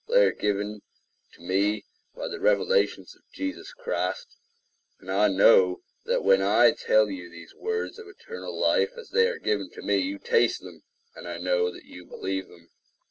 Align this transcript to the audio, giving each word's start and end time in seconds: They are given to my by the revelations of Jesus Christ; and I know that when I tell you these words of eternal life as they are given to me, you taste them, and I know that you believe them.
They 0.07 0.25
are 0.25 0.31
given 0.31 0.81
to 1.33 1.41
my 1.43 1.83
by 2.15 2.27
the 2.27 2.39
revelations 2.39 3.15
of 3.15 3.21
Jesus 3.31 3.71
Christ; 3.71 4.35
and 4.99 5.11
I 5.11 5.27
know 5.27 5.83
that 6.05 6.23
when 6.23 6.41
I 6.41 6.71
tell 6.71 7.11
you 7.11 7.29
these 7.29 7.53
words 7.53 7.99
of 7.99 8.07
eternal 8.07 8.59
life 8.59 8.93
as 8.97 9.11
they 9.11 9.27
are 9.29 9.37
given 9.37 9.69
to 9.73 9.83
me, 9.83 9.97
you 9.97 10.17
taste 10.17 10.61
them, 10.63 10.81
and 11.13 11.27
I 11.27 11.37
know 11.37 11.69
that 11.71 11.85
you 11.85 12.03
believe 12.07 12.47
them. 12.47 12.71